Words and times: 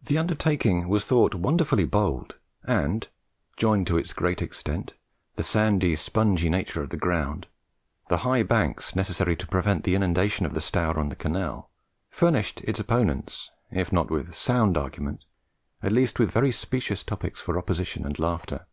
The 0.00 0.16
undertaking 0.16 0.86
was 0.88 1.04
thought 1.04 1.34
wonderfully 1.34 1.84
bold, 1.84 2.36
and, 2.62 3.08
joined 3.56 3.88
to 3.88 3.98
its 3.98 4.12
great 4.12 4.40
extent, 4.40 4.94
the 5.34 5.42
sandy, 5.42 5.96
spongy 5.96 6.48
nature 6.48 6.84
of 6.84 6.90
the 6.90 6.96
ground, 6.96 7.48
the 8.08 8.18
high 8.18 8.44
banks 8.44 8.94
necessary 8.94 9.34
to 9.34 9.48
prevent 9.48 9.82
the 9.82 9.96
inundation 9.96 10.46
of 10.46 10.54
the 10.54 10.60
Stour 10.60 11.00
on 11.00 11.08
the 11.08 11.16
canal, 11.16 11.68
furnished 12.10 12.60
its 12.60 12.78
opponents, 12.78 13.50
if 13.72 13.92
not 13.92 14.08
with 14.08 14.36
sound 14.36 14.76
argument, 14.78 15.24
at 15.82 15.90
least 15.90 16.20
with 16.20 16.30
very 16.30 16.52
specious 16.52 17.02
topics 17.02 17.40
for 17.40 17.58
opposition 17.58 18.06
and 18.06 18.20
laughter. 18.20 18.66